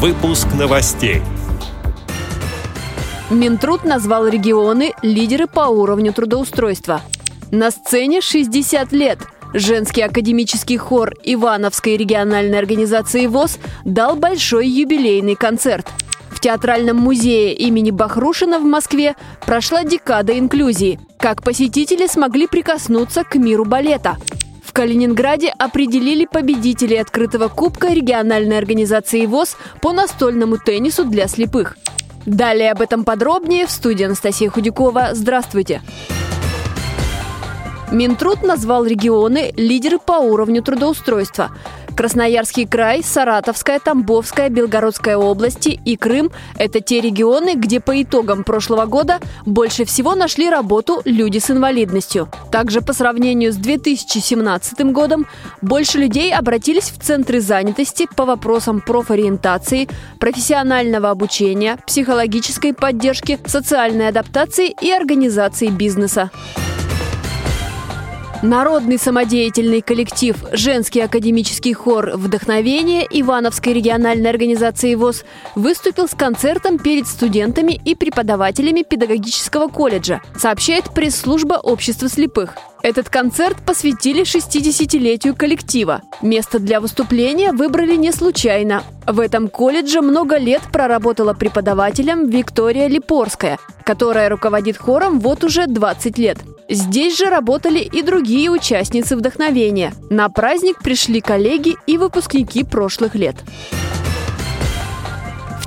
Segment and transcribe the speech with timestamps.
[0.00, 1.22] Выпуск новостей.
[3.30, 7.02] Минтруд назвал регионы лидеры по уровню трудоустройства.
[7.50, 9.18] На сцене 60 лет.
[9.54, 15.88] Женский академический хор Ивановской региональной организации ВОЗ дал большой юбилейный концерт.
[16.30, 21.00] В Театральном музее имени Бахрушина в Москве прошла декада инклюзии.
[21.18, 24.16] Как посетители смогли прикоснуться к миру балета–
[24.78, 31.76] Калининграде определили победителей открытого кубка региональной организации ВОЗ по настольному теннису для слепых.
[32.26, 35.08] Далее об этом подробнее в студии Анастасия Худякова.
[35.14, 35.82] Здравствуйте!
[37.90, 41.50] Минтруд назвал регионы лидеры по уровню трудоустройства.
[41.98, 48.86] Красноярский край, Саратовская, Тамбовская, Белгородская области и Крым– это те регионы, где по итогам прошлого
[48.86, 52.28] года больше всего нашли работу люди с инвалидностью.
[52.52, 55.26] Также по сравнению с 2017 годом
[55.60, 59.88] больше людей обратились в центры занятости по вопросам профориентации,
[60.20, 66.30] профессионального обучения, психологической поддержки, социальной адаптации и организации бизнеса.
[68.42, 75.24] Народный самодеятельный коллектив «Женский академический хор «Вдохновение» Ивановской региональной организации ВОЗ
[75.56, 82.54] выступил с концертом перед студентами и преподавателями педагогического колледжа, сообщает пресс-служба общества слепых.
[82.84, 86.02] Этот концерт посвятили 60-летию коллектива.
[86.22, 88.84] Место для выступления выбрали не случайно.
[89.04, 96.18] В этом колледже много лет проработала преподавателем Виктория Липорская, которая руководит хором вот уже 20
[96.18, 96.38] лет.
[96.70, 99.94] Здесь же работали и другие участницы вдохновения.
[100.10, 103.36] На праздник пришли коллеги и выпускники прошлых лет.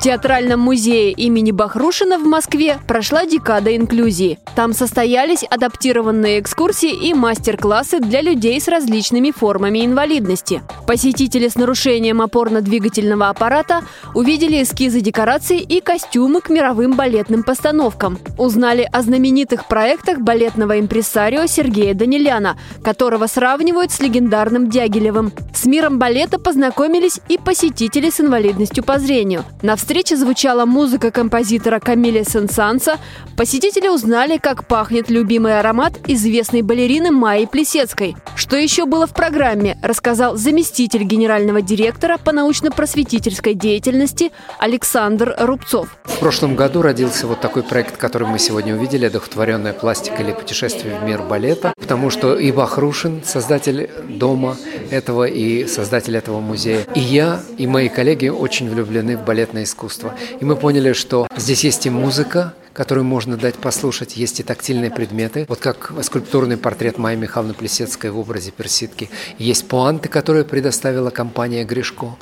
[0.02, 4.40] Театральном музее имени Бахрушина в Москве прошла декада инклюзии.
[4.56, 10.64] Там состоялись адаптированные экскурсии и мастер-классы для людей с различными формами инвалидности.
[10.88, 13.84] Посетители с нарушением опорно-двигательного аппарата
[14.16, 18.18] увидели эскизы декораций и костюмы к мировым балетным постановкам.
[18.40, 25.32] Узнали о знаменитых проектах балетного импресарио Сергея Даниляна, которого сравнивают с легендарным Дягилевым.
[25.54, 29.46] С миром балета познакомились и посетители с инвалидностью по зрению.
[29.62, 32.98] На встрече звучала музыка композитора Камиля Сенсанса.
[33.36, 38.16] Посетители узнали, как пахнет любимый аромат известной балерины Майи Плесецкой.
[38.42, 45.90] Что еще было в программе, рассказал заместитель генерального директора по научно-просветительской деятельности Александр Рубцов.
[46.06, 50.98] В прошлом году родился вот такой проект, который мы сегодня увидели, «Одухотворенная пластика или путешествие
[50.98, 54.58] в мир балета», потому что и Бахрушин, создатель дома
[54.90, 60.16] этого и создатель этого музея, и я, и мои коллеги очень влюблены в балетное искусство.
[60.40, 64.92] И мы поняли, что здесь есть и музыка, которую можно дать послушать, есть и тактильные
[64.92, 69.10] предметы, вот как скульптурный портрет Майи Михайловны Плесецкой в образе персидки.
[69.38, 72.16] Есть пуанты, которые предоставила компания Гришко,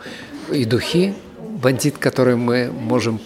[0.52, 3.20] и духи, бандит, которые мы можем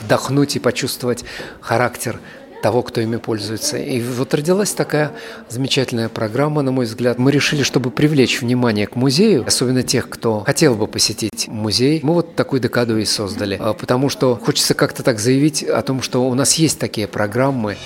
[0.00, 1.24] вдохнуть и почувствовать
[1.60, 2.18] характер
[2.62, 3.76] того, кто ими пользуется.
[3.78, 5.12] И вот родилась такая
[5.48, 7.18] замечательная программа, на мой взгляд.
[7.18, 12.14] Мы решили, чтобы привлечь внимание к музею, особенно тех, кто хотел бы посетить музей, мы
[12.14, 13.56] вот такую декаду и создали.
[13.60, 17.76] А, потому что хочется как-то так заявить о том, что у нас есть такие программы.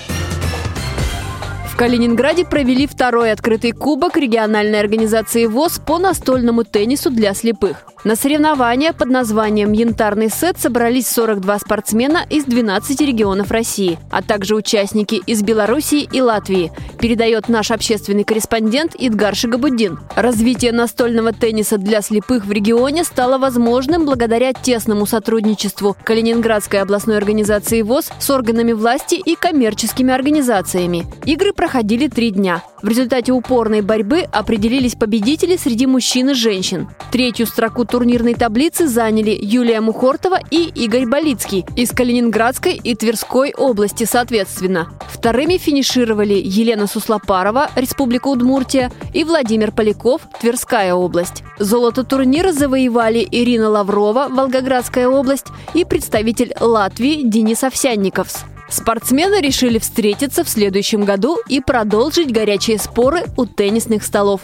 [1.75, 7.85] В Калининграде провели второй открытый кубок региональной организации ВОЗ по настольному теннису для слепых.
[8.05, 14.55] На соревнования под названием «Янтарный сет» собрались 42 спортсмена из 12 регионов России, а также
[14.55, 19.99] участники из Белоруссии и Латвии, передает наш общественный корреспондент Идгар Шигабуддин.
[20.15, 27.81] Развитие настольного тенниса для слепых в регионе стало возможным благодаря тесному сотрудничеству Калининградской областной организации
[27.81, 31.07] ВОЗ с органами власти и коммерческими организациями.
[31.25, 32.63] Игры проходили три дня.
[32.83, 36.89] В результате упорной борьбы определились победители среди мужчин и женщин.
[37.11, 44.03] Третью строку турнирной таблицы заняли Юлия Мухортова и Игорь Болицкий из Калининградской и Тверской области
[44.03, 44.89] соответственно.
[45.09, 51.41] Вторыми финишировали Елена Суслопарова, Республика Удмуртия, и Владимир Поляков, Тверская область.
[51.57, 58.45] Золото турнира завоевали Ирина Лаврова, Волгоградская область, и представитель Латвии Денис Овсянниковс.
[58.69, 64.41] Спортсмены решили встретиться в следующем году и продолжить горячие споры у теннисных столов.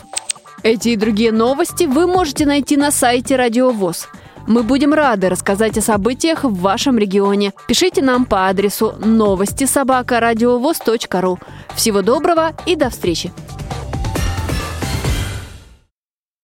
[0.63, 4.07] Эти и другие новости вы можете найти на сайте Радио ВОЗ.
[4.47, 7.53] Мы будем рады рассказать о событиях в вашем регионе.
[7.67, 10.19] Пишите нам по адресу новости собака
[11.21, 11.39] ру.
[11.75, 13.31] Всего доброго и до встречи!